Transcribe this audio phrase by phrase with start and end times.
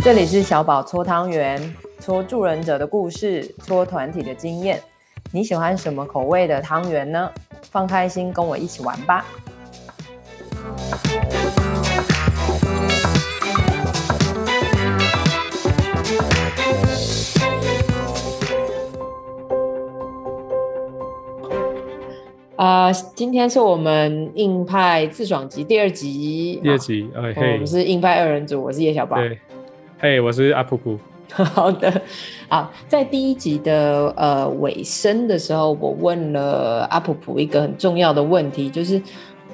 [0.00, 4.80] 这里是小宝搓汤圆，搓助人者的故事，搓团体的经验。
[5.32, 7.30] 你喜欢什么口味的汤圆呢？
[7.62, 9.26] 放开心，跟我一起玩吧。
[22.56, 26.58] 啊、呃，今天是我们硬派自爽集第二集。
[26.62, 29.16] 第二集，哎嘿，我们是硬派二人组，我是叶小宝。
[29.16, 29.38] 对，
[30.00, 30.96] 嘿，我是阿普普。
[31.34, 31.92] 好的，
[32.48, 39.02] 啊，在第一集的呃尾声的时候，我问了阿普普一个很重要的问题，就是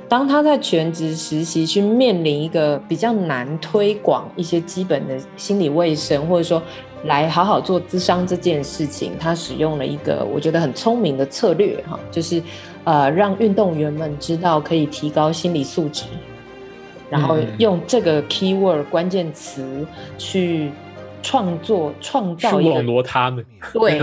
[0.07, 6.63] 当他在全职实习去面临一个比较难推广一些基本的心理卫生，或者说
[7.05, 12.43] 来好好做咨商这件事情，他使用了一个我觉得很聪明的策略，哈，就是。
[12.87, 16.05] 呃，让运动员们知道可以提高心理素质，
[17.15, 19.87] 然后用这个 keyword 关键词
[20.19, 20.73] 去
[21.23, 23.97] 创作、创造一个网罗他们 对，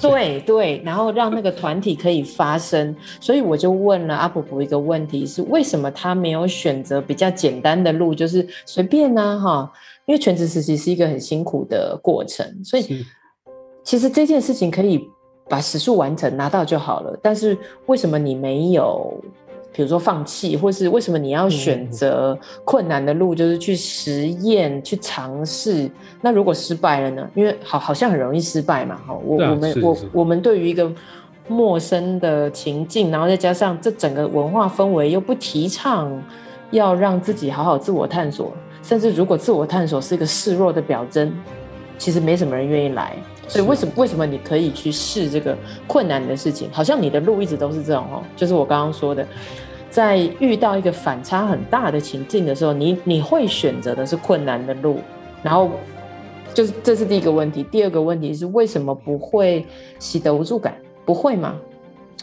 [0.00, 2.96] 对对，然后让那个团体可以发声。
[3.20, 9.38] 所以我就问了阿普普一个问题：是为什么他没有选择比较简单的路，就是随便呢？
[9.38, 9.70] 哈，
[10.06, 13.04] 因为全职实习是一个很辛苦的过程，所以
[13.82, 15.06] 其实这件事情可以。
[15.46, 17.54] 把时数完成拿到就好了，但是
[17.84, 19.12] 为什么你没有，
[19.74, 25.90] 比如说放弃，或是为什么你要选择困难的路，就是去实验、去尝试？
[26.20, 27.28] 那如果失败了呢？
[27.34, 30.88] 因为好好像很容易失败嘛，哈，我我们我我们对于一个
[31.48, 36.22] 陌生的情境，然后再加上这整个文化氛围又不提倡
[36.70, 41.34] 要让自己好好自我探索，甚至如果自我探索是一个示弱的表征，
[41.98, 43.16] 其实没什么人愿意来。
[43.46, 45.54] 所以为什么为什么你可以去试这个
[45.86, 46.66] 困难的事情？
[46.72, 49.26] 好像你的路一直都是这种哦，就是我刚刚说的，
[49.94, 54.98] 在遇到一个反差很大的情境的时候，你你会选择的是困难的路，
[55.40, 55.70] 然后
[56.52, 57.62] 就是这是第一个问题。
[57.62, 59.64] 第二个问题是为什么不会
[60.00, 60.76] 习得无助感？
[61.04, 61.54] 不会吗？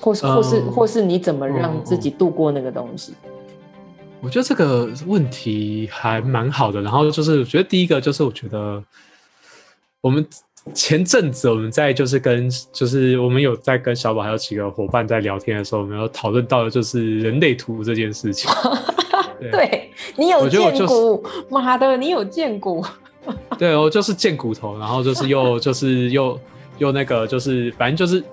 [0.02, 3.14] 或是或是或是你怎么让自己度过那个东西？
[4.20, 6.82] 我觉得这个问题还蛮好的。
[6.82, 8.84] 然后就是我觉得第一个就是我觉得
[10.02, 10.28] 我们。
[10.74, 18.50] 前阵子我们在就是跟就是我们有在跟小宝还有几个伙伴在聊天的时候，我们有讨论到的就是人类图这件事情。
[19.42, 22.86] 对，对你有见骨，妈、就是、的，你有见骨。
[23.58, 26.40] 对，我就是见骨头，然后就是又就是又
[26.78, 28.24] 又那个就是反正就是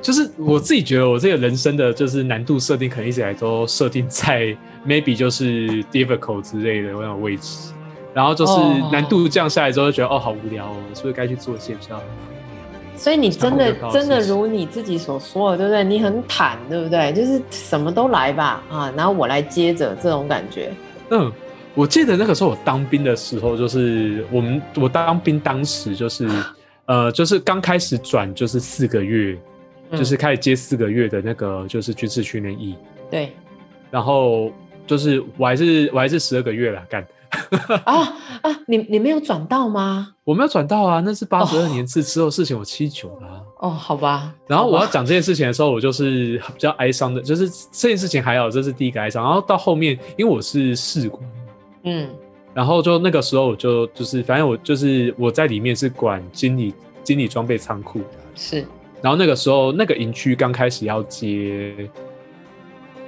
[0.00, 4.56] 就是我自己觉得我这个人生的就是难度设定，可能一直以来都设定在
[4.86, 7.73] maybe 就是 difficult 之类的那种位置。
[8.14, 8.52] 然后就是
[8.92, 12.00] 难度降下来之后，就觉得哦，哦好无聊哦，是不是该去做线上？
[12.96, 15.82] 所以你真的真的如你自己所说的，对不对？
[15.82, 17.12] 你很坦，对不对？
[17.12, 20.72] 就是什么都来吧，啊，然后我来接着这种感觉。
[21.10, 21.30] 嗯，
[21.74, 26.28] 我记得那个时候我当兵的时候，就是我们我当兵当时就是
[26.86, 29.36] 呃，就是刚开始转就是四个月，
[29.90, 32.76] 嗯，就是开始接四个月的那个就是军事训练役。
[33.10, 33.32] 对。
[33.90, 34.52] 然后
[34.86, 37.04] 就是我还是我还是十二个月了干。
[37.84, 38.60] 啊 啊！
[38.66, 40.14] 你你没有转到吗？
[40.24, 43.42] 我没有转到啊，那是八十二年次之后事情，我七九了。
[43.60, 44.32] 哦，好吧。
[44.46, 49.24] 然后我要讲这件事情的时候，我就是比较哀伤的，就是这件事情还好，这是第一个哀伤。
[49.24, 51.22] 然后到后面，因为我是士官，
[51.84, 52.08] 嗯，
[52.52, 58.00] 然后就那个时候我就就是反正我就是我在里面是管经理经理装备仓库，
[58.34, 58.64] 是。
[59.02, 61.74] 然后那个时候那个营区刚开始要接。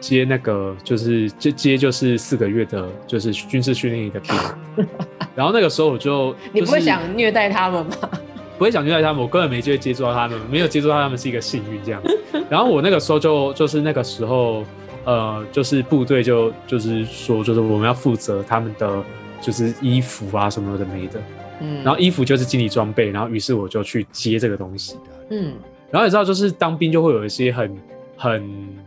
[0.01, 4.35] 接那个就是接接就是四个月的，就是军事训练营的兵，
[5.35, 7.97] 然后那个时候我就、就是、你不会想虐待他们吗？
[8.59, 12.03] 不会想虐待他们，我根本没机会接触到他们，没有接触到他们是一个幸运这样。
[12.49, 14.65] 然后我那个时候就就是那个时候，
[15.05, 19.05] 呃，就是部队就就是说就是我们要负责他们的
[19.41, 21.21] 就是衣服啊什么的没的，
[21.61, 24.97] 嗯，然后衣服就是经理装备，然后于是我就去接这个东西，
[25.31, 25.53] 嗯，
[25.91, 27.77] 然后你知道就是当兵就会有一些很
[28.17, 28.87] 很。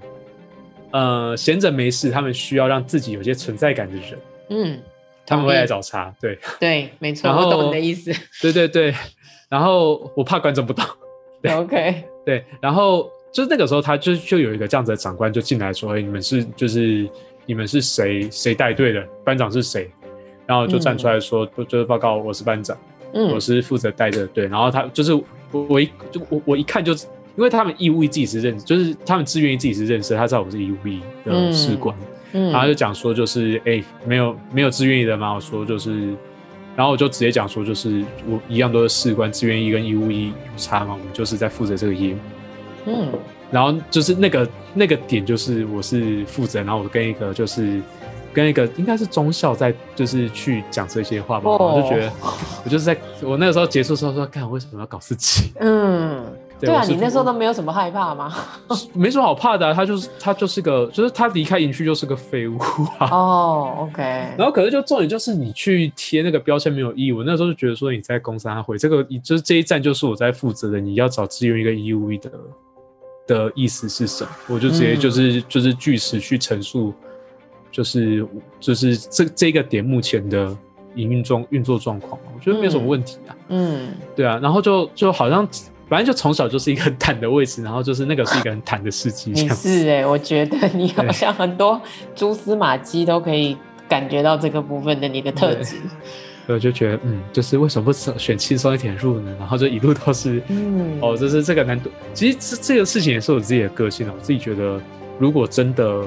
[0.91, 4.20] 呃，闲着没事，他们需要让自己有些存在感的人，
[4.50, 4.80] 嗯，
[5.26, 8.94] 他们会来找茬，对，对，没错，我懂你的意思，对对对，
[9.47, 10.84] 然后我怕观众不懂。
[11.41, 17.08] 对，OK，对，然后就是那个时候，他就就有一个这样子的长官就进来说，哎，你们是就是
[17.46, 19.90] 你们是谁谁带队的，班长是谁？
[20.46, 22.76] 然后就站出来说，嗯、就是报告我是班长，
[23.14, 25.26] 嗯，我是负责带着队，然后他就是我
[25.70, 26.96] 我一就我我一看就。
[27.40, 31.96] 因为他们义务役自己是认识，就是他们志愿役自己是认识，他知道我是义务役的士官，
[32.34, 35.34] 嗯，然后就讲说就是哎、欸，没有没有志愿役的吗？
[35.34, 36.09] 我说就是，
[36.76, 42.18] 然后我就直接讲说就是我一样都是士官，志愿役跟义务役有差嘛，我们就是在负责这个业务，
[42.88, 43.08] 嗯，
[43.50, 47.80] 然后就是那个那个点就是我是负责，然后我跟一个就是
[48.34, 51.82] 跟一个应该是中校在就是去讲这些话吧，我、oh.
[51.82, 52.12] 就觉得
[52.66, 55.53] 我就是在我那个时候结束的时候说，看我为什么要搞自己？
[55.62, 56.26] 嗯。
[56.59, 58.34] 对啊，你那时候都没有什么害怕吗？
[58.94, 62.58] 没什么好怕的、啊，他就是他就是个，就是他离开营区就是个废物
[62.97, 63.08] 啊。
[63.09, 64.03] 哦、oh,，OK。
[64.38, 67.11] 然后可是就重点就是你去贴那个标签没有意义。
[67.14, 72.32] 我那时候就觉得说你在攻三会这个，就是这一站就是我在负责的，你要找支援一个义务役的
[73.26, 74.29] 的意思是什么？
[74.50, 76.94] 我就直接就是、嗯、就是据实去陈述，
[77.72, 78.28] 就是
[78.59, 80.53] 就是这这个点目前的
[80.96, 83.35] 营运状运作状况，我觉得没有什么问题啊。
[83.47, 85.47] 嗯，对啊，然后就就好像。
[85.90, 89.32] 反正就从小就是一个很坦的位置，然后就是那个是一个很坦的世界。
[89.32, 91.82] 你是哎、欸，我觉得你好像很多
[92.16, 93.58] 蛛丝马迹都可以
[93.88, 95.78] 感觉到这个部分的你的特质。
[96.47, 99.36] 我就觉得，嗯，就是为什么不选轻松一点入呢？
[99.38, 101.92] 然后就一路都是，嗯，哦，就是这个难度。
[102.14, 104.14] 其实这这个事情也是我自己的个性啊。
[104.16, 104.82] 我自己觉得，
[105.20, 106.03] 如果真的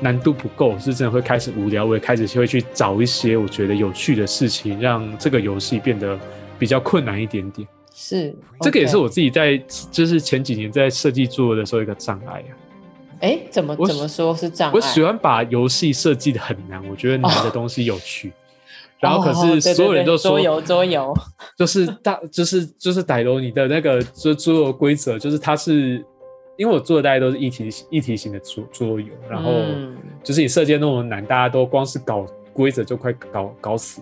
[0.00, 6.18] 难度不够，是真的会开始无聊，我也开始会去找一些我觉得有趣的事情，让这个游戏变得
[6.58, 7.68] 比较困难一点点。
[8.00, 9.60] 是这个也是我自己在
[9.90, 12.50] 就是前几年在设计做的时候一个障碍啊。
[13.18, 14.72] 哎、欸，怎么怎么说是障碍？
[14.72, 18.28] 我喜欢把游戏设计的很难，我觉得难的东西有趣。
[18.28, 18.34] Oh.
[19.00, 21.12] 然后可是所有人都说桌游桌游，
[21.56, 26.04] 就是大就是就是歹楼你的那个桌桌游规则，就是它是
[26.56, 29.50] 因为我做的大家都是一体一体型的桌桌游，然后
[30.22, 34.00] 就是你设计那么难，大家都光是搞规则就快搞搞死，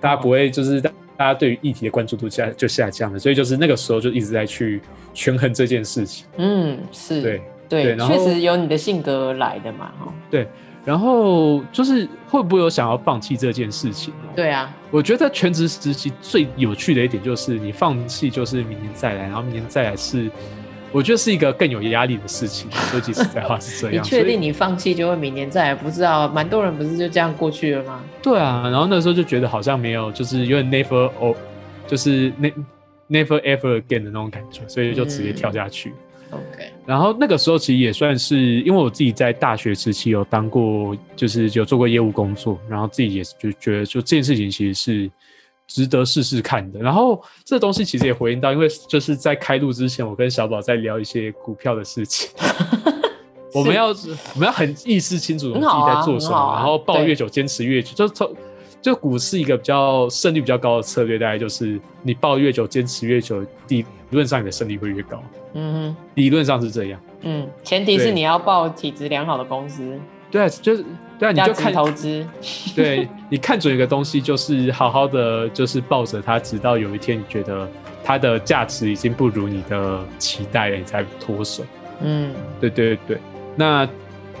[0.00, 0.80] 大家不会就是。
[0.80, 0.90] 大
[1.22, 4.80] 家对于议题的关注度下就下降了，所以就是那个时候就一直在去
[5.14, 6.26] 权衡这件事情。
[6.36, 10.12] 嗯，是对对，确实有你的性格而来的嘛，哈。
[10.30, 10.46] 对，
[10.84, 14.12] 然后就是会不会有想要放弃这件事情？
[14.36, 20.30] 对啊，我觉得全职实习最有趣的一点就是你放弃就是明年再来，然后明年再来是。
[20.92, 24.04] 我觉得是一个更有压力的事情，说句实在话是这 样。
[24.04, 25.74] 你确定你放弃就会明年再来？
[25.74, 28.04] 不知道，蛮多人不是就这样过去了吗？
[28.22, 31.34] 对啊，然后那时候就觉得好像没有，就是有点 never oh，
[31.86, 32.30] 就是
[33.08, 35.92] never ever again 的那种感觉，所以就直接跳下去。
[36.30, 36.70] 嗯、OK。
[36.84, 45.10] 然后那个时候其实也算是，因为我自己在大学时期有当过，就是有做过业务工作，然后自己也就觉得，就这件事情其实是。
[45.72, 46.78] 值得试试看的。
[46.78, 52.30] 然后这东西其实也回应到，因为就是在开录之前，我跟小宝在聊一些股票的事情。
[53.54, 57.94] 我们要我们要很意识清楚自己在做什么，啊啊、然后抱越久坚持越久。
[57.94, 58.34] 就从
[58.80, 65.22] 就股市一个比较胜率比较高的策略，大概就是你抱越久坚持越久，理论上你的胜率会越高。
[65.54, 67.00] 嗯哼，理论上是这样。
[67.20, 69.98] 嗯，前提是你要抱体质良好的公司。
[70.32, 70.82] 对，就是
[71.18, 72.26] 对啊，你就看投资。
[72.74, 77.68] 对，你看准一个东西，就是好好的，就是抱着它，直到有一天你觉得
[78.02, 81.62] 它的价值已经不如你的期待了，你才脱手。
[82.00, 83.18] 嗯，对对对，
[83.54, 83.86] 那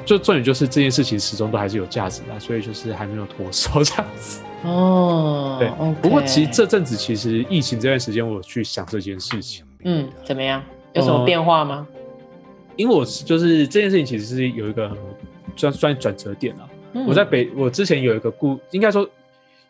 [0.06, 4.40] 就重点就是这件事情始终都还是有价值的，所以就是还没有脱手这样子。
[4.64, 5.68] 哦，对。
[5.68, 5.94] Okay.
[5.96, 9.62] 不过其实这阵子其实疫情这段时间，我去想这件事情。
[9.84, 10.62] 嗯，怎么样？
[10.94, 11.86] 有什么变化吗？
[11.90, 11.96] 嗯、
[12.76, 14.96] 因为我就是这件事情其实是有一个很。
[15.56, 16.68] 算算转折点了。
[17.06, 19.08] 我在北，我之前有一个故，应该说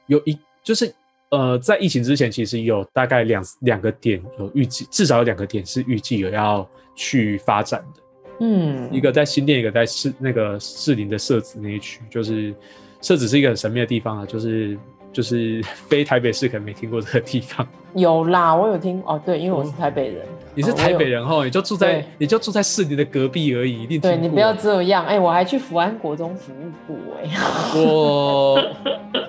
[0.06, 0.92] 有一，就是
[1.30, 8.02] 呃，在疫情之前，其实有大概两两个点有预计，至少有两个点是预计有要去发展的。
[8.40, 12.54] 嗯，一个在新店，一个在市那个士林的社子那一区，就是
[13.00, 14.78] 社子是一个很神秘的地方啊，就是。
[15.12, 19.20] 就是 非台北市可能没听过这个地方，有啦，我有听哦。
[19.26, 25.04] 对，因为我是台北人，你是台北人哦，你就住在你就住在市里的隔壁而已，一定对你不要这样。
[25.06, 27.30] 哎，我还去福安国中服务过哎。
[27.74, 28.62] 我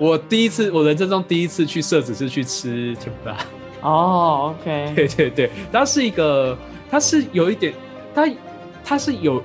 [0.00, 3.36] 我第一次，我人生中第一次去社子是去吃甜不辣。
[3.80, 6.56] 哦，OK，对对对，它是一个，
[6.90, 7.72] 它是有一点，
[8.14, 8.28] 它
[8.84, 9.42] 它是有。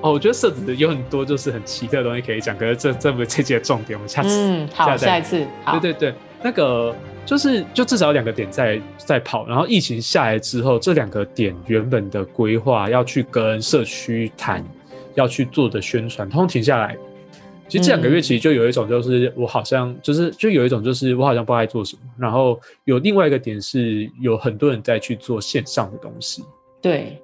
[0.00, 6.94] 哦，我觉得社子有很多就是很奇特的东西可以讲，可是这这不是这期的重点，我们下次嗯好下，下一次对对对，那个
[7.26, 14.64] 就是就至少有两个点在在跑，然后疫情下来之后，这两个点原本的规划要去跟社区谈，
[15.14, 16.96] 要去做的宣传，通通停下来。
[17.68, 26.42] 其实这两个月其实就有一种就是我好像就是就有一种就是我好像不知道在做什么，然后有另外一个点是有很多人在去做线上的东西，
[26.80, 27.20] 对。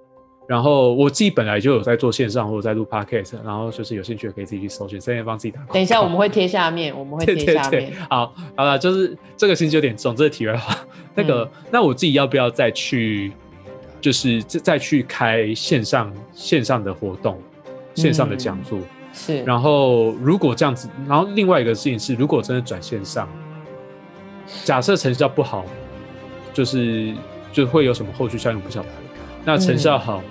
[0.47, 5.61] 然后我自己本来就有在做线上或者在录 podcast，然后就是有兴趣的可以自己去搜寻，顺便帮自己打。
[5.73, 7.71] 等一下我们会贴下面，我们会贴下面。
[7.71, 10.77] 对对对，好，好了，就是这个星期有点重，这个题外话。
[11.15, 13.33] 那个，嗯、那我自己要不要再去，
[14.03, 17.41] 就是再再去开线上线上的活动，
[17.95, 18.79] 线上的讲座？
[18.79, 18.85] 嗯、
[19.15, 19.43] 是。
[19.45, 23.27] 然后如果这样子，然后另外一个事情是，如果真的转线上，
[24.63, 25.65] 假设成效不好，
[26.53, 27.15] 就是
[27.51, 28.61] 就会有什么后续效应？
[28.61, 28.89] 不晓得。
[29.47, 30.23] 那成效好，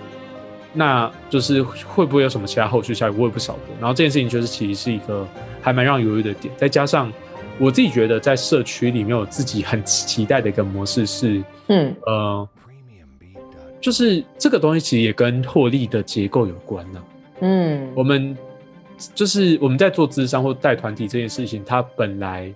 [0.76, 3.60] 那就是会不会有什么其他后续效应，我也不晓得。
[3.80, 5.28] 然后这件事情就是其实是一个
[5.62, 7.14] 还蛮让犹豫的点，再加上
[7.60, 12.50] 我自己觉得在社区里面，我自己很期待的一个模式是，嗯呃，
[13.80, 17.42] 就是这个东西其实也跟获利的结构有关呢、啊。
[17.42, 18.36] 嗯，我们
[19.14, 22.52] 就是我们在做咨商或带团体这件事情，它本来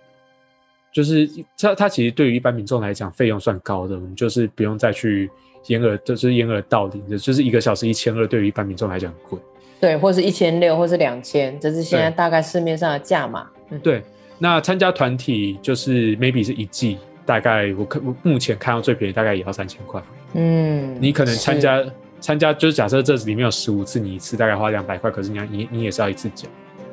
[0.91, 5.29] 就是它它其实对于一般民众来讲费用算高的，我们就是不用再去。
[5.67, 9.39] 掩耳就是掩耳盗铃的，就是一个小时一千二，对于一般民众来讲很贵。
[9.79, 13.47] 对，或是一千六，或是两千，这是现在大概市面上的价码。
[13.69, 14.01] 嗯、对，
[14.39, 20.01] 那参加团体就是 maybe 是一季，大概我看目前看到最便宜大概也要三千块。
[20.33, 21.83] 嗯，你可能参加
[22.19, 26.47] 参加就是假设这里面有十五次，你一次大概花两百块，可是你要你你也是要一次缴。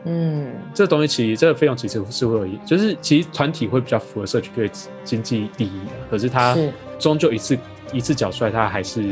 [0.04, 4.70] 嗯，这个东西其实这个费用其实是会有，就是其实团体会比较符合社区对
[5.04, 6.54] 经济利益，可是它
[6.98, 7.56] 终究一次。
[7.92, 9.02] 一次缴出来，他还是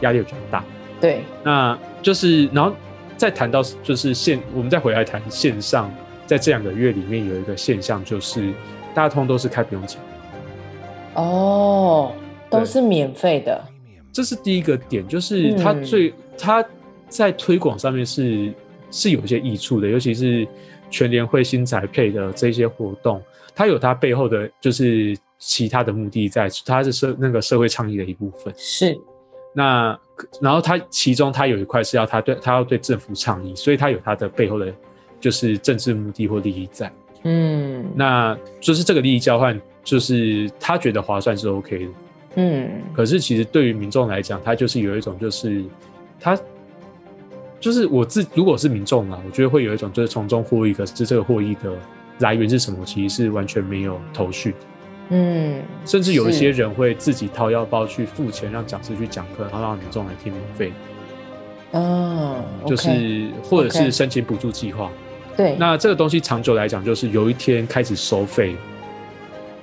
[0.00, 0.64] 压力比较大。
[1.00, 2.74] 对，那就是，然后
[3.16, 5.90] 再谈到就是线，我们再回来谈线上，
[6.26, 8.52] 在这两个月里面有一个现象，就是
[8.94, 10.00] 大家通都是开不用钱。
[11.14, 12.12] 哦，
[12.50, 13.62] 都是免费的。
[14.12, 16.66] 这是第一个点，就是它最它、嗯、
[17.08, 18.52] 在推广上面是
[18.90, 20.46] 是有一些益处的，尤其是
[20.90, 23.22] 全联会新宅配的这些活动，
[23.54, 25.16] 它有它背后的就是。
[25.40, 28.54] 其他的目的在，它是社那个社会倡议的一部分。
[28.56, 28.96] 是，
[29.52, 29.98] 那
[30.40, 34.72] 然后它其中它有一块是要它对它要对政府倡议，所以它有它的背后的，
[35.18, 36.92] 就是政治目的或利益在。
[37.22, 41.92] 嗯，那就是这个利益交换，就是他觉得划算是 OK 的。
[42.36, 45.64] 嗯，可是其实对于民众来讲，他就是有一种就是
[46.20, 46.38] 他
[47.58, 51.72] 就是我自如果是民众啊，我觉得会有一种就是从中获益，可是这个获益的
[52.20, 54.54] 来源是什么，其实是完全没有头绪。
[55.10, 60.72] 嗯，甚至有一些人会自己掏腰包去付钱，让讲师去讲课，然后让民众来听免费。
[61.72, 64.90] 嗯，就是、okay, 或者是申请补助计划。
[65.36, 68.54] 对，那这个东西长久来讲，就是有一天开始收费，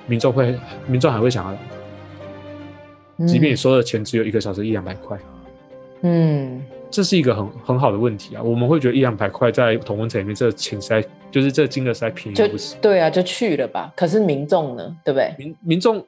[0.06, 5.18] 民众会，民众还会想要来，即便你收的钱只有一个小时一两百块。
[6.02, 6.62] 嗯。
[6.90, 8.42] 这是一个很很好的问题啊！
[8.42, 12.78] 我们会觉得一两百块在同温层里面，这个钱实在就是这金额实在便宜不行。
[12.80, 13.92] 对啊，就去了吧。
[13.96, 15.34] 可是民众呢，对不对？
[15.38, 16.04] 民民众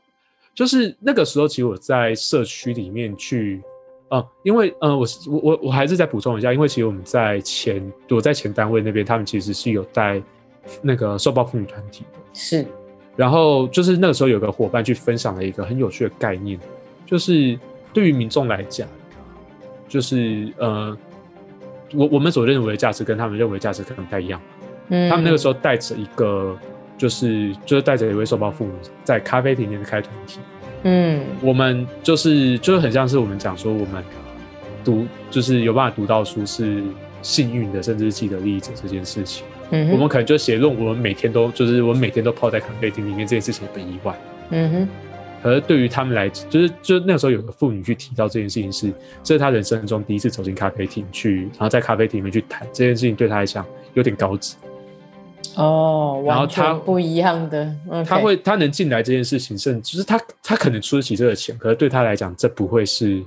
[0.54, 3.62] 就是那个时候，其实我在社区里面去，
[4.08, 10.22] 呃，因为呃，我我我我还是再补充一下，因为其实我们在前我在前单位那边，他们其实是有带
[10.82, 12.18] 那个受暴妇女团体的。
[12.32, 12.66] 是。
[13.16, 16.58] 然后就是那个时候有个伙伴去分享了一个很有趣的概念，
[17.06, 17.58] 就是
[17.92, 18.88] 对于民众来讲。
[19.88, 20.96] 就是呃，
[21.92, 24.40] 我我们所认为的价值跟他们认为的价值可能不太一样。
[24.90, 26.56] 嗯，他们那个时候带着一个，
[26.98, 30.38] 就是就是带着一位受暴父母在咖啡厅里面开团体。
[30.82, 34.02] 嗯，我们就是就是很像是我们讲说我们
[34.84, 36.82] 读就是有办法读到书是
[37.22, 39.44] 幸运的，甚至是既得利益者这件事情。
[39.70, 44.18] 嗯，我们可能就写论文，我们每天都就是我们每天都泡在咖啡厅里面，这件事情也不意外。
[44.50, 44.88] 嗯哼。
[45.42, 54.56] 可是对于他们来，就是就那个时候有个妇女去提到这件事情是，是这是她人生中第一次走进咖啡厅去，然后在咖啡厅里面去谈这件事情，对她来讲有点高级。
[55.56, 57.74] 哦，然后他不一样的，
[58.06, 63.22] 他会他能进来这件事情，甚至就是他他可能出得起这个钱，可是对他来讲，这不会是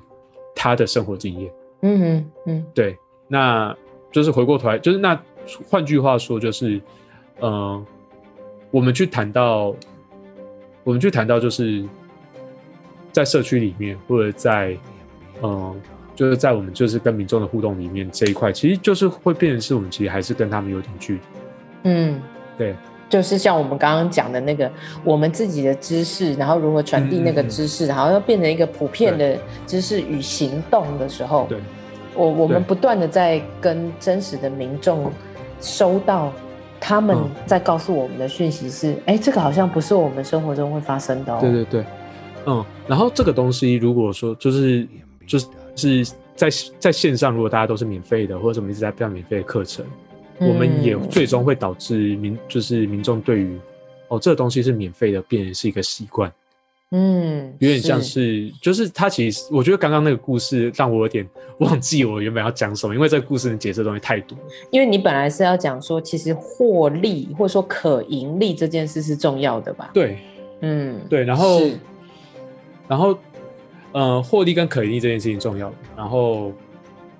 [0.56, 1.52] 他的生活经验。
[1.82, 3.76] 嗯哼嗯，对，那
[4.12, 5.20] 就是回过头来，就是那
[5.70, 6.78] 换句话说，就是
[7.42, 7.86] 嗯、呃，
[8.72, 9.76] 我们去谈到，
[10.84, 11.84] 我们去谈到就是。
[13.12, 14.76] 在社区里面，或者在，
[15.44, 15.80] 嗯，
[16.16, 21.20] 就是在我们就是跟民众的互动里面这一块，其实就是会变成是我们其实还是跟他们有点距离。
[21.84, 22.22] 嗯，
[22.58, 22.76] 对，
[23.10, 24.72] 就是像我们刚刚讲的那个，
[25.04, 29.38] 我们自己的知识，然后如何传递那个知识，然后要变成一个普遍的
[29.68, 31.60] 知识与行动的时候，对，
[32.16, 35.12] 我我们不断的在跟真实的民众
[35.62, 36.32] 收到
[36.80, 41.38] 他们在告诉我们的讯息是，哎、嗯，这个好像不是我们生活中会发生的哦。
[41.40, 41.86] 对对对。
[42.46, 44.86] 嗯，然后这个东西，如果说就是
[45.26, 45.48] 就是
[45.78, 49.86] 是在在线上，如果大家都是免费的，或者什么一直在办免费的课程，
[50.40, 53.60] 嗯，我们也最终会导致民就是民众对于
[54.08, 56.32] 哦这个东西是免费的，变成是一个习惯。
[56.92, 61.28] 嗯，有点像是，是就是他其实我觉得刚刚那个故事让我有点
[61.60, 64.38] 忘记我原本要讲什么，因为这个故事能解释的东西太多。
[64.70, 69.90] 因为你本来是要讲说，其实获利或者说可盈利这件事是重要的吧？
[69.94, 70.20] 对，
[70.62, 71.62] 嗯，对，然后。
[72.86, 73.18] 然后，
[73.94, 75.74] 呃，获利跟可盈利这件事情重要。
[75.96, 76.52] 然后，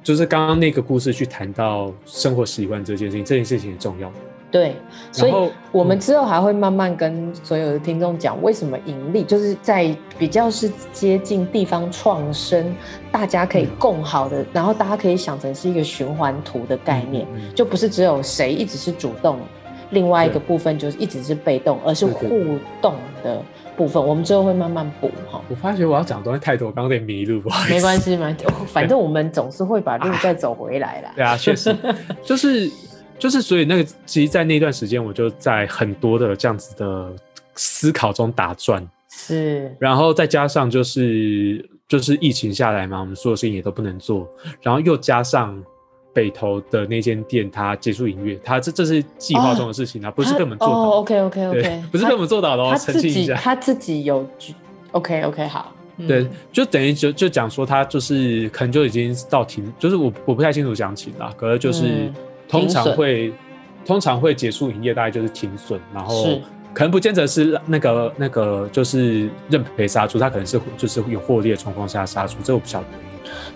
[0.04, 4.12] 就是刚刚那个故事去谈到生活习惯这件事情，这件事情也重要。
[4.52, 4.76] 对，
[5.12, 5.34] 所以
[5.72, 12.76] 我们之后还会慢慢跟所有的听众讲，为什么盈利就是在比较是接近地方创生，
[13.12, 19.40] 大家可以共好的，嗯、然后大家可以想成是一个循环图的概念，就不是只有谁一直是主动，
[19.90, 22.30] 另外一个部分就是一直是被动，而是互
[22.80, 22.94] 动
[23.24, 23.42] 的
[23.76, 24.04] 部分。
[24.04, 25.42] 我们之后会慢慢补哈。
[25.50, 27.74] 我发觉我要讲的东西太多，刚刚有点迷路，不好意思。
[27.74, 28.36] 没关系嘛，
[28.68, 31.12] 反正我们总是会把路再走回来啦。
[31.16, 31.76] 对啊，确实
[32.24, 32.72] 就是。
[33.20, 37.10] 就是，所以那个，其实，在那段时间，我就在很多的这样子的
[37.56, 38.86] 思考中打转。
[39.08, 44.28] 是，然后再加上就是就是疫情下来嘛，我们所有事情也都不能做，
[44.62, 45.64] 然后又加上
[46.14, 50.74] 北投的那间店它结束营业，它这这是计划中的事情啊，不是被我们做到。
[50.76, 54.26] 哦，OK OK OK，不是被我们做到的哦，澄清一下，他自己有
[54.92, 55.74] OK OK 好，
[56.08, 62.12] 对，就等于就就讲说他就是可能就已经到停，就是我我不太清楚详情啦，可是就是。
[62.50, 63.34] 通常会，
[63.84, 66.40] 通常会结束营业，大概就是停损，然后
[66.72, 72.88] 可能不见得是那个那个就是认赔杀出，他可能是就是有获利的状况下杀出，这我不晓得。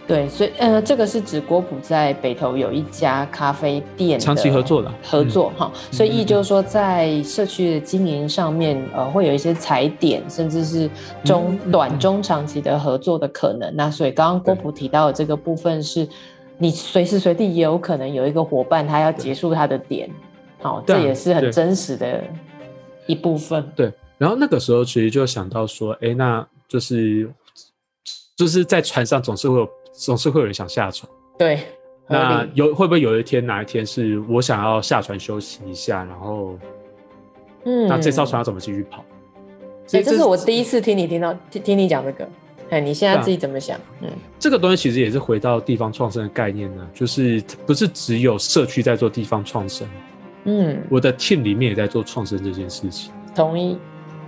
[0.07, 10.89] 对，所以呃，这个是指郭普在北投有一家咖啡店长期合作的合作哈，嗯、所以意就是说在社区的经营上面，呃，会有一些踩点，甚至是
[11.23, 13.75] 中、嗯、短中长期的合作的可能。
[13.75, 16.07] 那所以刚刚郭普提到的这个部分是。
[16.59, 20.09] 你随时随地也有可能有一个伙伴，他要结束他的点，
[20.59, 22.19] 好，这也是很真实的
[23.05, 23.63] 一部分。
[23.75, 27.29] 对，然后那个时候其实就想到说，哎，那就是
[28.37, 31.11] 就是在船上总是会有总是会有人想下船。
[31.37, 31.59] 对，
[32.07, 36.57] 那有会不会有一天哪一天是我想要下船休息一下，然后，
[37.65, 39.03] 嗯，那这艘船要怎么继续跑？
[39.87, 42.29] 所以这是我第一次听你听到听听你讲这个。
[42.69, 43.79] 哎，你现在自己怎么想？
[44.01, 49.87] 嗯，这个东西其实也是回到地方创生的概念呢，就是不是只有社区在做地方创生，
[50.43, 53.11] 嗯，我的 team 里面也在做创生这件事情。
[53.33, 53.77] 同意。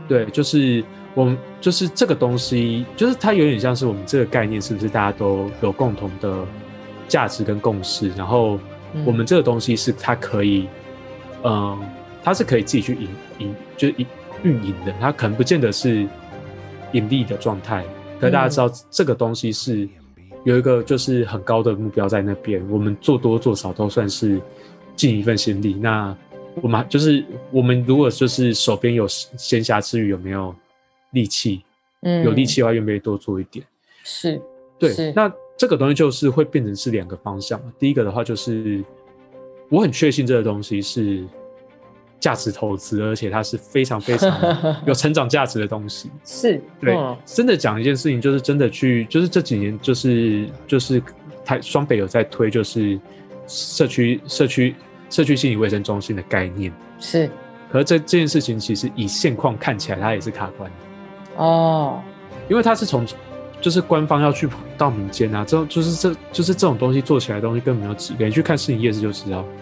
[0.07, 0.83] 对，就是
[1.15, 6.45] 我们就是这个东西，就是它有点像是我们这个概念，是不是大家都有共同的
[7.07, 8.09] 价值跟共识？
[8.09, 8.59] 然后
[9.05, 10.67] 我们这个东西是它可以，
[11.43, 11.79] 嗯、呃，
[12.23, 13.07] 它是可以自己去营
[13.39, 14.05] 营，就是营
[14.43, 16.07] 运营的，它可能不见得是
[16.93, 17.83] 盈利的状态。
[18.19, 19.87] 可大家知道，这个东西是
[20.43, 24.39] 有一个就是很高的目标在那边，我们做多做少都算是
[24.95, 25.73] 尽一份心力。
[25.73, 26.15] 那
[26.61, 30.53] 我们就是我们如果就是手边有闲暇之余，有没有
[31.11, 31.63] 力气？
[32.01, 33.65] 嗯，有力气的话，愿不愿意多做一点？
[34.03, 34.41] 是，
[34.77, 35.13] 对。
[35.15, 37.61] 那这个东西就是会变成是两个方向。
[37.77, 38.83] 第一个的话就是
[39.69, 41.25] 我很确信这个东西是。
[42.21, 44.29] 价值投资，而且它是非常非常
[44.85, 46.11] 有成长价值的东西。
[46.25, 46.93] 是，对，
[47.25, 51.01] 真的讲一件事情，就是真的去，就是这几年，就是就是
[51.45, 52.99] 台双北有在推，就是
[53.47, 54.75] 社区社区
[55.09, 56.73] 社区心理卫生中心的概念。
[56.99, 57.29] 是，
[57.71, 60.77] 可是这这件事情其实以现况看起来，它也是卡关的。
[61.39, 62.01] 哦，
[62.49, 63.05] 因为它是从
[63.61, 64.47] 就是官方要去
[64.77, 69.45] 到民间啊，这种就是这就是这种东西做起来的东西根本没有质感，你去看市营夜市就知道。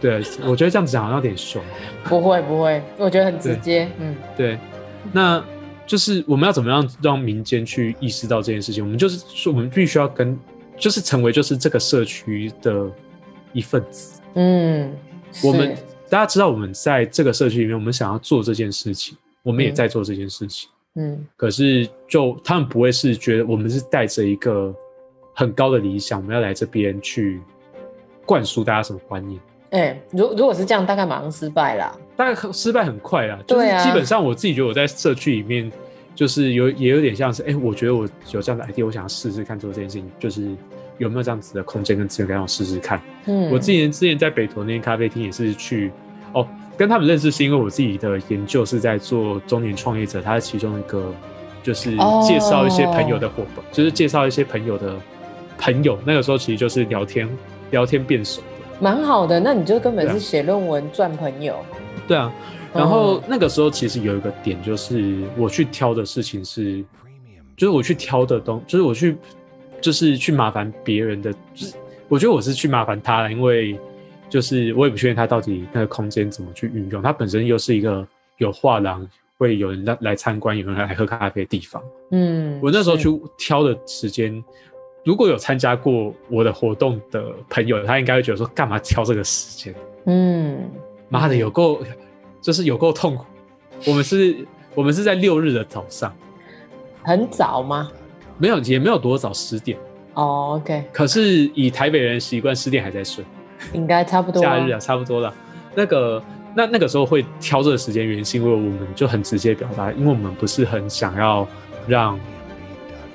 [0.00, 1.62] 对，我觉得这样子讲好像有点凶。
[2.04, 3.86] 不会不会，我觉得很直接。
[3.98, 4.58] 嗯，对，
[5.12, 5.44] 那
[5.86, 8.82] 就是我们要怎么样让民间去意识到这件事情？
[8.82, 10.38] 我们就是说，我们必须要跟，
[10.78, 12.90] 就是成为就是这个社区的
[13.52, 14.22] 一份子。
[14.34, 14.90] 嗯，
[15.44, 15.76] 我们
[16.10, 20.68] 大家知道，我们在这个社区里面，我们想要做这件事情，我们也在做这件事情。
[20.96, 24.74] 嗯，可是就他们不会是觉得我们是带着一个
[25.32, 27.40] 很高的理想，我们要来这边去
[28.26, 29.40] 灌输大家什么观念。
[29.70, 31.96] 哎、欸，如如果是这样，大概马上失败了。
[32.16, 35.70] 大概失败很快啦，就是基本上我自己觉得我在社区里面，
[36.12, 40.50] 就是有也有点像是，哎、欸，我觉得我有这样的 idea，我想要试试看做这件事情，就是
[41.00, 43.00] 有没有这样子的空间跟资源让我试试看。
[43.24, 45.90] 嗯，我之前之前在北投那间咖啡厅也是去，
[46.34, 51.10] 哦，跟他们认识是因为我自己的研究是在做中年创业者，他是其中一个，
[51.62, 54.94] 就是介绍一些朋友的伙伴，哦、就是介绍一些朋友的
[55.58, 57.28] 朋友，那个时候其实就是聊天
[57.70, 58.42] 聊天变熟。
[58.78, 61.56] 蛮好的，那你就根本是写论文赚朋友。
[62.06, 62.32] 对啊，
[62.74, 66.82] 然后那个时候其实有一个点，就是我去挑的事情是，
[67.56, 69.18] 就是我去挑的东，就是我去，
[69.80, 71.74] 就是去麻烦别人的，就是
[72.08, 73.78] 我觉得我是去麻烦他了，因为
[74.28, 78.06] 就是我也不确定他到底那个空间怎么去运用，他本身又是一个
[78.38, 79.06] 有画廊，
[79.38, 81.82] 会有人来来参观，有人来喝咖啡的地方。
[82.10, 84.42] 嗯，我那时候去挑的时间。
[85.02, 89.74] 如果有参加过我的活动的朋友，他应该会觉得说，干嘛挑这个时间？
[90.04, 90.70] 嗯，
[91.08, 91.80] 妈的，有够，
[92.42, 93.24] 就是有够痛苦。
[93.86, 94.36] 我们是，
[94.74, 96.14] 我们是在六日的早上，
[97.02, 97.90] 很早吗？
[98.40, 99.78] 没有，也没有多早，十点。
[100.14, 100.82] 哦，OK。
[100.92, 101.22] 可是
[101.54, 103.22] 以台北人习惯，十点还在睡。
[103.74, 104.40] 应该差不多。
[104.42, 105.32] 假日啊，差不多了。
[105.74, 106.22] 那个
[106.56, 111.46] 那那个时候会挑这个时间，原因是因为我们就很直接表达，因为我们不是很想要
[111.86, 112.18] 让。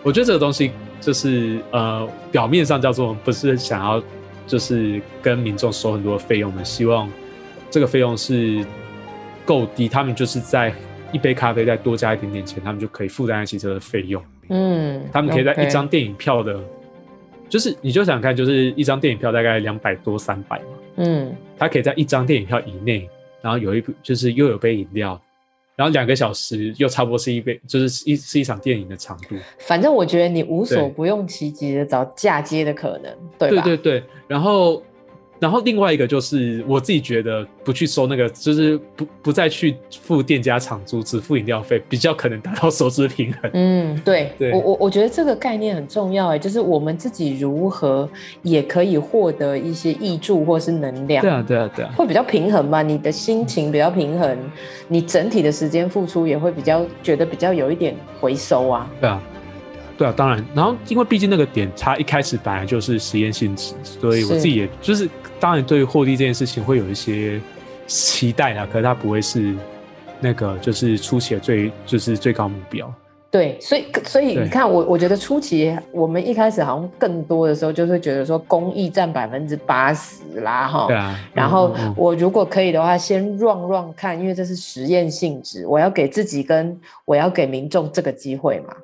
[0.04, 4.02] 我觉得这个东西就是呃，表面上叫做不是想要
[4.46, 7.10] 就是跟民众收很多费用的，希望
[7.72, 8.64] 这个费用是
[9.44, 10.72] 够低，他们就是在
[11.12, 14.24] 一杯咖啡再多加一点点钱，他们就可以负担得起这个费用。
[14.50, 16.60] 嗯，他们可以在一张电影票的。
[17.48, 23.08] 就是你就想看，就是一张电影票大概两百多三百嘛，嗯，他可以在一张电影票以内，
[23.40, 25.22] 然后有一就是又有杯饮料，
[25.76, 29.36] 然后两个小时又差不多是一杯，就是一是一场电影的长度。
[29.60, 33.62] 反正我觉得你无所不用其极的找嫁接的可能，对吧？
[33.62, 34.82] 对对对，然后。
[35.40, 43.52] 然后另外一个就是我自己觉得不去收那个，就是不不再去付店家场租，只付饮料费，比较可能达到收支平衡。
[43.54, 48.10] 嗯，对，对我我我觉得这个概念很重要哎，就是我们自己如何
[48.44, 51.22] 也可以获得一些益助或是能量。
[51.22, 52.82] 对啊，对啊，对啊，会比较平衡嘛？
[52.82, 54.38] 你的心情比较平衡，
[54.88, 58.90] 你整体的时间付出也会比较觉得比较有一点回收啊。
[59.02, 59.22] 对啊。
[59.98, 65.08] 对啊，当然，然后因为毕竟那个点，它一开始本来就是实验性质，所以我自己也就是
[65.46, 67.40] 当然对于获利这件事情会有一些
[67.86, 69.54] 期待啊，可是它不会是
[70.20, 72.92] 那个就是初期的最就是最高目标。
[73.30, 88.76] 对，所以所以你看我我觉得初期我们一开始好像更多的时候就是觉得说公益占百分之八十啦哈，对啊，然后我如果可以的话，先 run run 看，因为这是实验性质，我要给自己跟我要给民众这个机会嘛。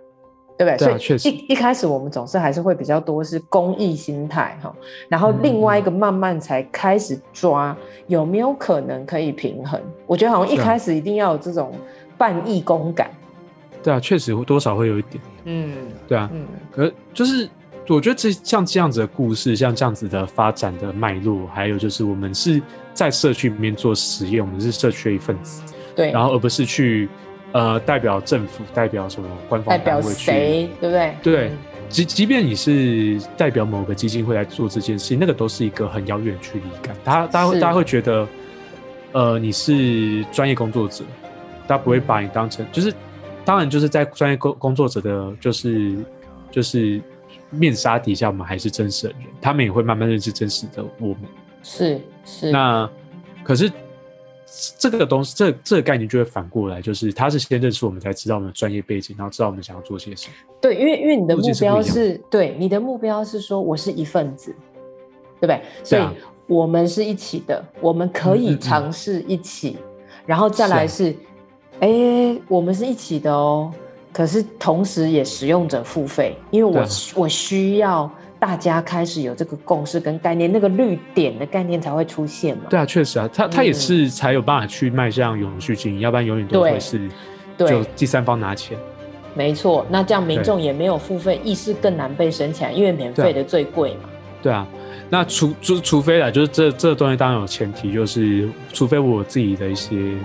[0.63, 0.87] 对不对？
[0.87, 4.73] 对啊，所以一一开始我们总是还是会比较多是公益心态哈，
[5.09, 9.81] 然后另外一个慢慢才开始抓有没有可能可以平衡。
[10.05, 11.73] 我觉得好像一开始一定要有这种
[12.17, 13.09] 半义工感。
[13.81, 15.23] 对啊，确实多少会有一点。
[15.45, 15.73] 嗯，
[16.07, 17.49] 对啊，嗯，可就是
[17.87, 22.61] 我觉得这像这样子的故事，像这样子的发展的脉络，还有就是我们是
[22.93, 25.63] 在社区里面做实验，我们是社区的一份子，
[25.95, 27.09] 对，然后而不是去。
[27.53, 30.27] 呃，代表政府，代表什么官方单位去？
[30.27, 30.69] 代表谁？
[30.79, 31.15] 对不对？
[31.21, 31.51] 对，
[31.89, 36.95] 即即便你是代表某个基金会来做这件事情，那个都是一个很遥远的距离感。
[37.03, 38.27] 大家，大家会，大家会觉得，
[39.11, 41.03] 呃，你是专业工作者，
[41.67, 42.93] 大家不会把你当成，就是，
[43.43, 45.97] 当然就是在专业工工作者的，就是
[46.49, 47.01] 就是
[47.49, 51.17] 面纱底下，我们还是真实的人，他们也会慢慢认识真实的我们。
[51.63, 52.49] 是是。
[52.49, 52.89] 那
[53.43, 53.69] 可是。
[54.77, 60.33] 这个东西，这这个概念就会反过来，就是他是先认识我们，才知道我们的专业背景，然后知道我们想要做些什么。
[60.59, 64.53] 对，因为因为你的目标是，是对你的目标是说我是一份子，
[65.39, 65.61] 对不对？
[65.83, 66.01] 所以
[66.47, 71.15] 我们是一起的，我们可以尝试一起，嗯嗯嗯，然后再来是，
[71.79, 73.71] 哎、啊，我们是一起的哦，
[74.11, 78.11] 可是同时也使用者付费，因为我、啊、我需要。
[78.41, 82.63] 大家开始有这个共识跟概念，那个绿点的概念才会出现嘛？
[82.71, 87.07] 对啊，确实啊，他他也是才有办法去迈向永续经营，要不然永远都会是
[87.55, 88.75] 就第三方拿钱。
[89.35, 94.09] 没错，那这样民众也没有付费，意识更难被升起来，因为免费的最贵嘛。
[94.41, 94.67] 对啊，
[95.07, 100.15] 那除除除非啦，就是这这个东西当然有前提，就是除非我自己的一些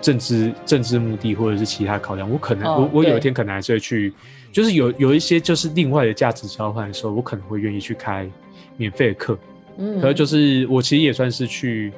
[0.00, 4.14] 政治政治目的或者是其他考量，我可能、哦、我我有一天可能还是会去。
[4.52, 8.28] 就是有有一些就是另外的价值交换的时候，我可能会愿意去开
[8.76, 9.38] 免费的课。
[9.78, 11.92] 嗯，可是就是我其实也算是去，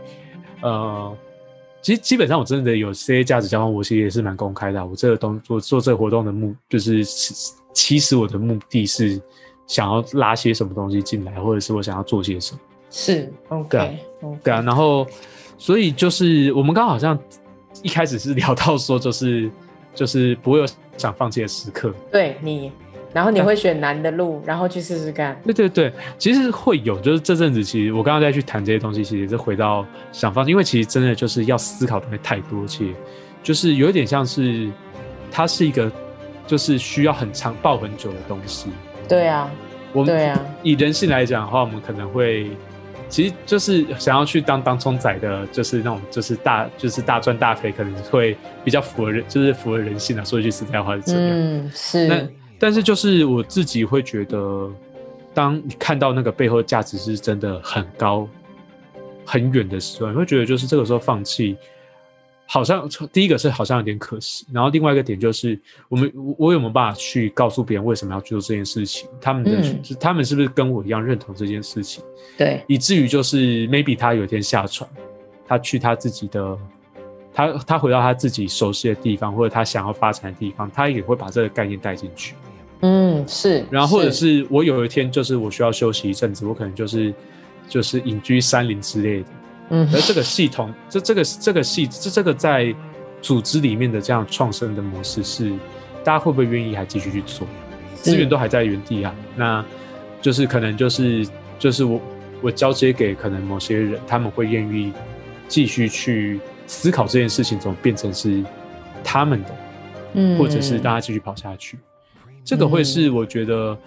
[0.61, 1.17] 呃，
[1.81, 4.85] 其实基本上我真的有些价值交换，我其实也是蛮公开的。
[4.87, 7.05] 我这个东做做这个活动的目，就是
[7.73, 9.21] 其实我的目的是
[9.67, 12.61] 想要拉些什么东西进来，或者是我想要做些什么。
[12.91, 14.38] 是，OK，对啊，okay.
[14.45, 14.61] 对啊。
[14.61, 15.07] 然后，
[15.57, 17.19] 所以就是我们刚好像
[17.83, 19.51] 一开始是聊到说，就是
[19.95, 20.67] 就是不会有。
[20.99, 22.71] 想放弃的时刻，对你，
[23.15, 25.35] 然后你会选难的路，然后去试试看。
[25.43, 32.95] 对对对，其实会有，就是这阵子，其实我刚刚在去谈这些东西，其实也是回到想放弃，因为其实真的就是要思考的东西太多，其实
[33.43, 34.71] 就是有一点像是
[35.31, 35.91] 它是一个，
[36.47, 38.69] 就是需要很长抱很久的东西。
[39.09, 39.51] 对啊，
[39.95, 42.51] 我们对啊，以人性来讲的话，我们可能会。
[43.12, 50.25] 其实就是想要去当当冲仔的，就是那种就是大就是大赚大赔，可能会比较符合人，就是符合人性啊。
[50.25, 51.20] 说一句实在话是这样。
[51.31, 52.09] 嗯，是。
[52.09, 52.27] 那
[52.59, 54.66] 但是就是我自己会觉得，
[55.35, 58.27] 当你看到那个背后价值是真的很高、
[59.27, 61.55] 很远的时候，你会觉得就是这个时候放弃。
[62.47, 69.09] 好像第一个是好像有点可惜，然后另外一个点就是我们我有没有办法去告诉别人为什么要去做这件事情？
[69.21, 72.05] 他们的、嗯、他们是不是跟我一样认同这件事情？
[72.37, 74.89] 对，以至于就是 maybe 他有一天下船，
[75.47, 76.59] 他去他自己的，
[77.33, 82.35] 他他回到他自己熟悉的地方，或者他想要发展的地方，他也会把这个概念带进去。
[82.81, 83.65] 嗯，是。
[83.71, 87.15] 然后或者是我有一天就是我需要休息一阵子，我可能就是
[87.69, 89.27] 就是隐居山林之类的。
[89.70, 92.75] 嗯，而这个系统，这这个这个系这这个在
[93.22, 95.51] 组织里面的这样创生的模式是，
[96.05, 97.46] 大家会不会愿意还继续去做？
[97.94, 99.64] 资源都还在原地啊，那
[100.20, 101.27] 就是可能就是
[101.59, 102.01] 就是我
[102.42, 104.92] 我交接给可能某些人，他们会愿意
[105.48, 108.44] 继续去思考这件事情怎么变成是
[109.03, 109.51] 他们的，
[110.14, 111.79] 嗯，或者是大家继续跑下去，
[112.44, 113.79] 这个会是我觉得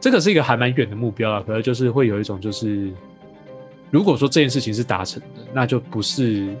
[0.00, 2.92] 这个是一个还蛮远的目标啊，可能就是会有一种就是。
[3.90, 6.56] 如果说这件事情是达成的，那就不是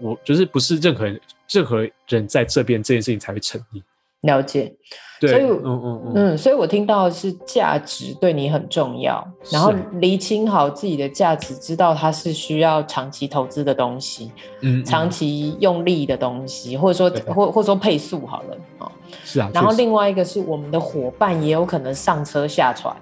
[0.00, 3.82] 我，就是不是任何人，任何人在这边，这件事情才会成立。
[4.22, 4.74] 了解，
[5.20, 18.90] 对，所以，嗯嗯嗯，嗯，所以我听到的是价值对你很重要，然后厘清好自己的价值，知道它是需要长期投资的东西，嗯，长期用力的东西，或者说，或或者说配速好了啊，
[19.24, 22.92] 是啊，然后另外一个是我们的伙伴也有可能上车下船。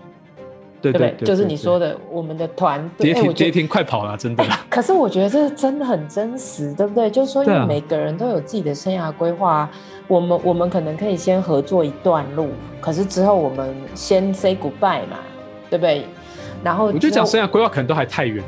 [0.92, 1.26] 对不对？
[1.26, 4.44] 就是你说的，我们的团队，跌停跌停快跑了，真的。
[4.68, 7.10] 可是我觉得这真的很真实，对不对？
[7.10, 9.68] 就是说，因为每个人都有自己的生涯规划，
[10.08, 12.48] 我们我们可能可以先合作一段路，
[12.80, 15.18] 可是之后我们先 say goodbye 嘛，
[15.70, 16.04] 对不对？
[16.64, 18.42] 然后我就讲生涯规划可能都还太远。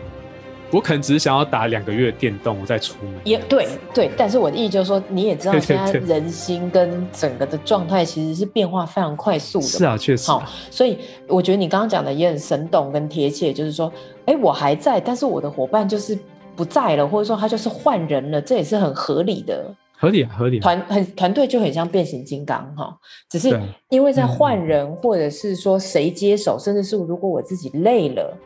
[0.70, 3.14] 我可能只是想要打两个月的电动，我再出门。
[3.24, 9.66] 也对对，但是我的意思就是说，你也知道现在人心跟整个的状态其实是变化非常快速的。
[9.66, 10.30] 是啊，确实。
[10.30, 13.90] 好，所以我觉得你刚刚讲的也很生动跟贴切，就是说，
[14.26, 16.18] 哎，我还在，但是我的伙伴就是
[16.54, 19.74] 不在了，或者说他就是换人了，这也是很合理的。
[19.96, 20.60] 合理啊，合理。
[20.60, 22.94] 团很团队就很像变形金刚哈，
[23.30, 28.36] 只是因为在换人，嗯、或者是说谁接手，甚至是如果我自己累了。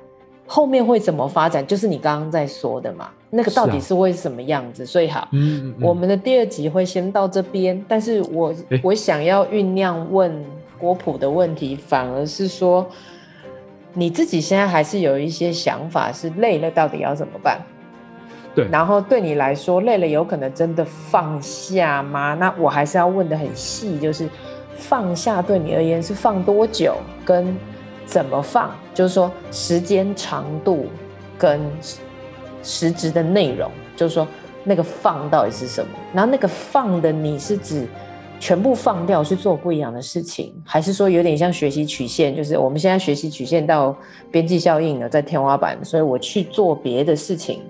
[0.46, 1.66] 后面会怎么发展？
[1.66, 4.82] 就是你刚刚在说的嘛，那个到底是会什么样子？
[4.82, 7.82] 啊、所以好，嗯嗯嗯，我们的第二集会先到这边。
[7.88, 10.44] 但是我、欸、我想要酝酿问
[10.78, 12.86] 国普的问题，反而是说
[13.94, 17.60] 你自己现在还是有一些想法，是累了到底要怎么办？
[18.54, 22.34] 对，然后对你来说累了，有可能真的放下吗？
[22.34, 24.28] 那我还是要问的很细，就是
[24.76, 26.96] 放下对你而言是放多久？
[27.24, 27.56] 跟
[28.12, 28.70] 怎么放？
[28.92, 30.84] 就是说时间长度
[31.38, 31.58] 跟
[32.62, 34.28] 实质的内容，就是说
[34.64, 35.90] 那个放到底是什么？
[36.12, 37.88] 然后那个放的你是指
[38.38, 42.36] 全部放掉去做不一样的事情，还是说有点像学习曲线？
[42.36, 43.96] 就是我们现在学习曲线到
[44.30, 47.62] 边际效应了，在天花板，所以我去做别的事情，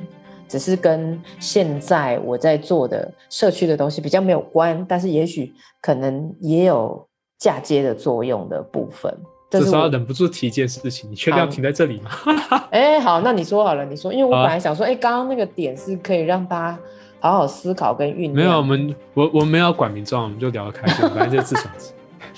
[0.48, 7.06] 只是跟现在我在做的社区的东西比较没有关，但是也许可能也有
[7.38, 9.16] 嫁接的作用的部分。
[9.60, 12.10] 这时候忍不住提一件事情，你确定要停在这里吗？
[12.70, 16.78] 哎，好，那你说好了，你说，因为我本来想说，哎、啊，刚刚那个点是可以让大家
[17.20, 18.34] 好好思考跟酝酿。
[18.34, 21.68] 没有，我们我我们没有管民众，我们就聊得开心，反正就是自爽。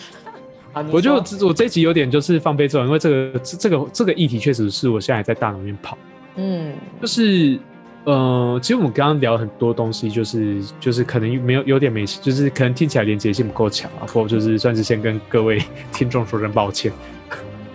[0.72, 1.14] 好，我就
[1.46, 5.96] 我这一集有点就是放飞自我，因为这个这个这个议题确实是我现在还在大脑里面跑。
[6.36, 7.58] 嗯，就是。
[8.04, 15.58] 呃，其实我们刚刚聊很多东西，就是就是可能没有有点没，就是可能听起来连接性不够强啊，或就是算是先跟各位
[15.90, 16.92] 听众说声抱歉。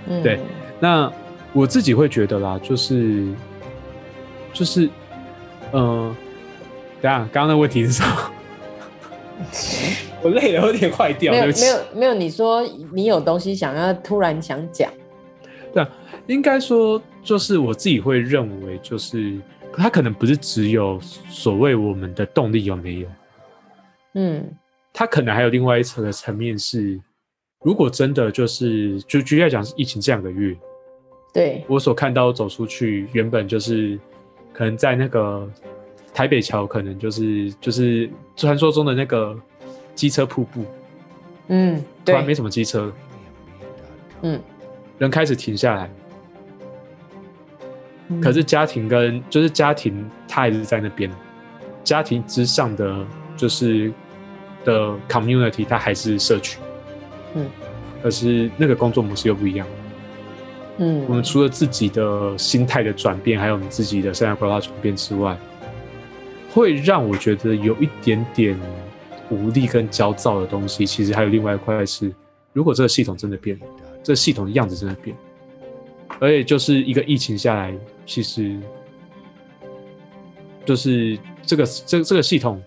[0.08, 0.40] 嗯，对，
[0.80, 1.12] 那
[1.52, 3.28] 我自己会觉得啦，就是
[4.54, 4.88] 就是，
[5.72, 6.16] 呃，
[7.02, 8.32] 等下刚刚的问题是什么？
[10.22, 11.34] 我累了，有点坏掉。
[11.34, 12.62] 没有没有没有，你说
[12.94, 14.92] 你有东西想要突然想讲？
[15.74, 15.90] 对啊，
[16.28, 19.40] 应该说就是我自己会认为就是。
[19.74, 23.08] 它可能不是只有所谓我们的动力有没有，
[24.14, 24.44] 嗯，
[24.92, 27.00] 它可能还有另外一层的层面是，
[27.64, 30.56] 如果真的就是就举例来讲是疫情这两个月，
[31.34, 31.64] 对。
[31.68, 33.98] 我所看到走出去，原本就是
[34.52, 35.50] 可能在那个
[36.14, 39.40] 台北桥，可能就是就是传说中的那个
[39.96, 40.66] 机车瀑布，
[41.48, 42.92] 嗯，突然没什么机车，
[44.24, 44.42] 嗯，
[44.98, 45.90] 人开始停下来。
[48.22, 51.10] 可是家庭跟就是家庭，他还是在那边。
[51.84, 53.06] 家庭之上的
[53.38, 53.92] 就是
[54.66, 56.58] 的 community，它还是社区。
[57.36, 57.46] 嗯。
[58.02, 59.68] 可是那个工作模式又不一样。
[60.78, 61.06] 嗯。
[61.08, 65.38] 我们除了自己的心态的转变，还有我们自己的生涯规划转变之外，
[66.52, 68.60] 会让我觉得有一点点
[69.30, 70.86] 无力跟焦躁的东西。
[70.86, 72.12] 其实还有另外一块是，
[72.54, 73.66] 如果这个系统真的变了，
[74.04, 75.16] 这个系统的样子真的变。
[76.20, 77.74] 而且就是一个疫情下来，
[78.06, 78.60] 其实
[80.66, 82.62] 就是这个这这个系统，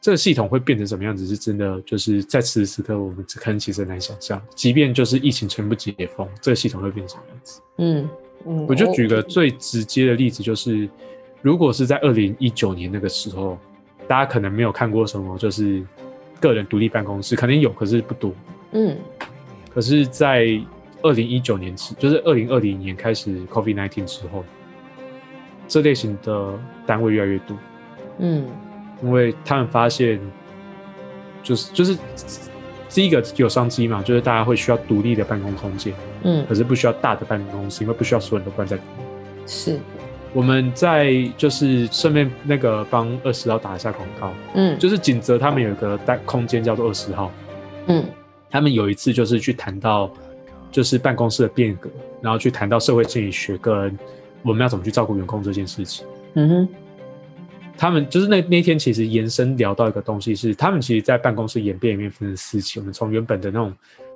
[0.00, 4.40] 这个系统会变成什么样子，是真的就是在此时此刻，我们可能其实很难想象。
[4.54, 7.60] 即便就是疫情全部解封，这个系统会变成什么样子？
[7.78, 8.08] 嗯
[8.46, 10.88] 嗯，我就举个最直接的例子，就是
[11.42, 13.58] 如果是在二零一九年那个时候，
[14.08, 15.84] 大家可能没有看过什么，就是
[16.40, 18.32] 个人独立办公室，可能有，可是不多。
[18.72, 18.96] 嗯，
[19.72, 20.60] 可是，在
[21.02, 24.44] 二零一九年之，就是二零二零年开始 COVID-19 之后，
[25.68, 26.52] 这类型的
[26.86, 27.56] 单位越来越多。
[28.18, 28.46] 嗯，
[29.02, 30.20] 因为他们发现，
[31.42, 31.96] 就是就是
[32.88, 35.92] 第一个有商机嘛，就是大家会需要独立的办公空间。
[36.22, 39.06] 嗯，可是不需要大的办公室，因为不需要所有人都关在里面。
[39.46, 39.78] 是。
[40.32, 47.32] 我们在就是顺便那个帮二十号打一下广告，嗯，就是锦泽他们有一个单空间叫做二十号，
[47.86, 48.04] 嗯，
[48.50, 50.10] 他们有一次就是去谈到
[50.70, 51.88] 就是办公室的变革，
[52.20, 53.98] 然后去谈到社会心理学跟
[54.42, 56.68] 我们要怎么去照顾员工这件事情，嗯哼，
[57.76, 63.72] 他们就是那那天其实延伸聊到一个东西是，他们其实在办公室演变里面分成四期，我们从原本的那种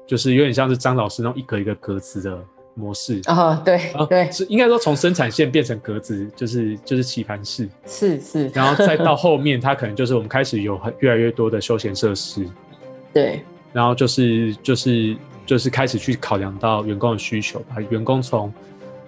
[0.07, 2.39] 就是有点像是张老师那种一格一个格子的。
[2.77, 12.47] 模式哦，对对，是应该说从生产线变成格子，就是就是棋盘式，是是，然后再到后面，它可能就是我们开始有很越来越多的休闲设施，
[13.13, 15.17] 对，然后就是就是
[15.51, 18.55] 就是开始去考量到员工的需求，把员工从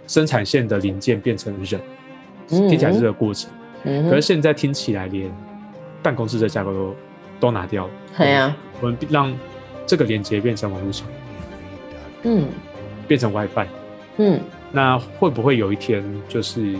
[0.08, 1.80] 生产线的零件变成人，
[2.50, 3.48] 嗯、听起来是这个过程，
[3.84, 5.32] 嗯，可是现在听起来连
[6.02, 6.96] 办公室的架构都
[7.38, 9.32] 都拿掉了，对呀，我们让
[9.86, 11.06] 这个连接变成网络上，
[12.24, 12.48] 嗯。
[13.06, 13.66] 变成 WiFi，
[14.16, 14.40] 嗯，
[14.72, 16.74] 那会不会有一天，就是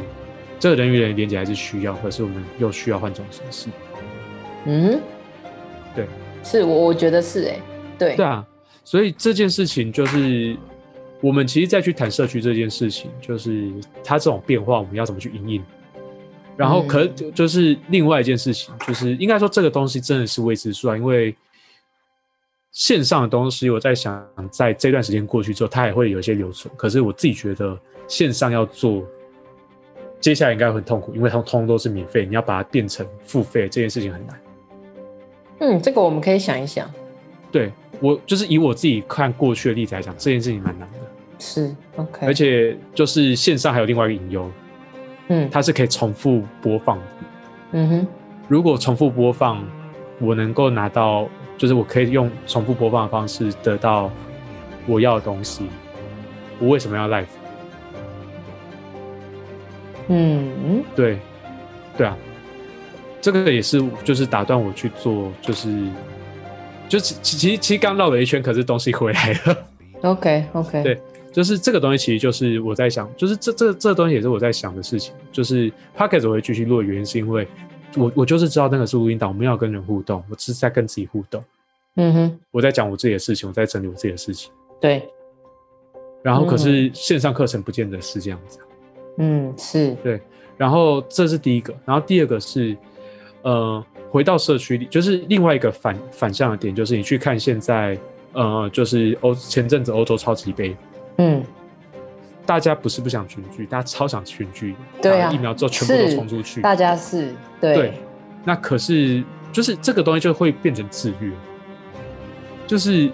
[0.58, 3.68] 这个人与人连接还是需要，可是我们又需要换种形式？
[4.64, 5.00] 嗯，
[5.94, 6.06] 对，
[6.42, 7.62] 是我我觉得是哎、欸，
[7.98, 8.44] 对，对啊，
[8.84, 10.56] 所以这件事情就是
[11.20, 13.70] 我们其实再去谈社区这件事情，就是
[14.02, 15.64] 它这种变化，我们要怎么去应应？
[16.56, 21.34] 然后可就是另外一件事情，就是应该说这个东西真的是未知数啊，因为。
[22.74, 26.74] 线上的东西，我在想，在这段时间过去之后，它也会有一些留存。
[26.74, 29.04] 可是我自己觉得，线上要做，
[30.20, 34.40] 接下来应该会很痛苦，因为它通通都是免费，你要把它变成付费，这件事情很难。
[35.58, 36.90] 嗯，这个我们可以想一想。
[37.50, 37.70] 对，
[38.02, 40.98] 我就是以我自己看过去的例子来讲，这件事情蛮难的。
[41.38, 42.26] 是，OK。
[42.26, 44.50] 而且就是线上还有另外一个隐忧，
[45.28, 47.04] 嗯，它是可以重复播放的。
[47.72, 48.06] 嗯哼，
[48.48, 49.64] 如果重复播放，
[50.20, 51.28] 我能够拿到。
[51.58, 54.10] 就是我可以用重复播放的方式得到
[54.84, 55.68] 我要的东西，
[56.58, 57.26] 我为什么要 live？
[60.08, 61.18] 嗯，对，
[61.96, 62.16] 对啊，
[63.20, 65.68] 这个也是就是打断我去做，就是
[66.92, 69.56] 就其其实其实刚绕了一圈，可是东西回来了。
[70.02, 71.00] OK OK， 对，
[71.32, 77.48] 就是这个东西其实就是我在想，就是这这这东西也是我在想的事情，就是 Podcast 我会继续录的原因是因为。
[77.94, 81.42] 我我就是知道那个是录音档，我们要跟人互动，我是在跟自己互动。
[81.96, 84.50] 嗯哼，我在讲我自己的事情，我在整理我自己的事情。
[84.80, 85.08] 对。
[86.22, 88.58] 然后可是线上课程不见得是这样子。
[89.18, 89.94] 嗯，是。
[90.02, 90.20] 对。
[90.56, 92.74] 然后这是第一个，然后第二个是，
[93.42, 97.98] 呃，回到社区里，就是另外一个反反向的点，就是你去看现在，
[98.34, 100.76] 呃，就是欧前阵子欧洲超级杯。
[101.16, 101.42] 嗯。
[102.44, 104.74] 大家不是不想群聚，大家超想群聚。
[105.00, 106.60] 对啊，疫苗之后全部都冲出去。
[106.60, 107.94] 大家是对，对。
[108.44, 109.22] 那可是
[109.52, 111.30] 就是这个东西就会变成制约，
[112.66, 113.08] 就是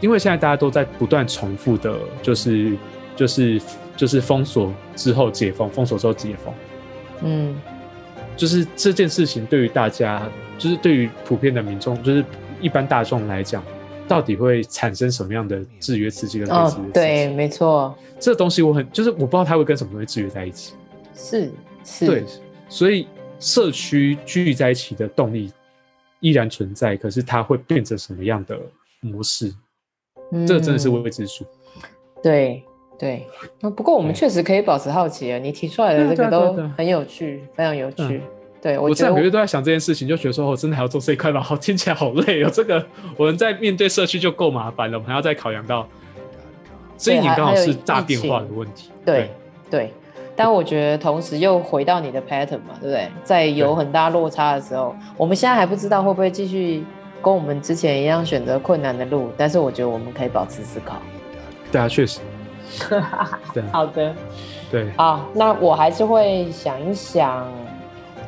[0.00, 2.74] 因为现在大家都在不断重复的，就是
[3.14, 3.60] 就是
[3.98, 6.54] 就是封锁之后解封，封锁之后解封。
[7.22, 7.54] 嗯，
[8.36, 12.24] 就是这件事情对于大家，就是对于普遍的民众，就是
[12.60, 13.62] 一般大众来讲。
[14.06, 16.82] 到底会产生什么样的制约刺激跟类似的？
[16.82, 17.96] 哦，对，没错。
[18.20, 20.74] 这个东西我很就是我不知道它会跟什么东西制约在一起。
[21.14, 21.50] 是
[21.82, 22.04] 是。
[22.04, 22.22] 对，
[22.68, 23.08] 所以
[23.40, 25.50] 社区聚在一起的动力
[26.20, 28.60] 依然存在，可是它会变成什么样的
[29.00, 29.50] 模式？
[30.32, 31.46] 嗯，这真的是未知数。
[32.22, 32.62] 对
[32.98, 33.26] 对。
[33.60, 35.38] 不过我们确实可以保持好奇啊！
[35.38, 38.02] 你提出来的这个都很有趣，非常有趣。
[38.02, 38.20] 嗯
[38.64, 41.38] 对我，我这两个月都在想这件事情，就觉得说，我真的还要做这一块吗？
[41.38, 42.48] 好， 听起来好累哦。
[42.50, 42.82] 这个
[43.14, 45.86] 我们在面对社区就够麻烦了，我们还要再考量到
[46.96, 48.88] 这一年刚好是大变化的问题。
[49.04, 49.28] 对
[49.68, 49.92] 对，对，
[50.34, 53.06] 但我觉得同时又回到你的 pattern 嘛，对不对？
[53.22, 56.82] 在有很大落差的时候，我们现在还不知道会不会继续
[57.20, 60.96] 跟我们之前一样选择困难的路，但是我觉得我们可以保持思考。
[61.70, 62.20] 对啊，确实。
[63.52, 64.14] 对， 好的。
[64.70, 64.90] 对。
[64.96, 67.46] 好，那我还是会想一想。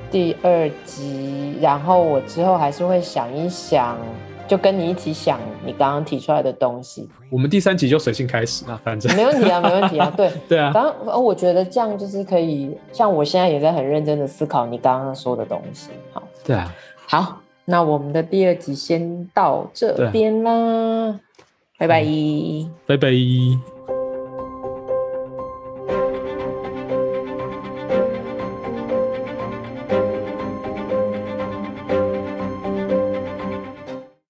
[0.08, 3.98] 第二集，然后我之后还是会想一想，
[4.46, 7.08] 就跟你一起想你刚刚提出来的东西。
[7.28, 10.72] 我们第三集就随性开始啊，反正没问题啊，没问题啊，对 对啊。
[10.72, 15.90] 反正我觉得这样就是可以，像我现在也在很认真的思考你刚刚说的东西。
[16.12, 16.72] 好，对啊，
[17.08, 21.18] 好，那我们的第二集先到这边啦，
[21.78, 22.06] 拜拜，
[22.86, 23.75] 拜拜。